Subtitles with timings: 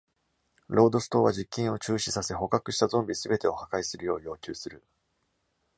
[0.67, 4.83] ロードス島は実験を中止させ、捕獲したゾンビ全てを破壊するよう要求する。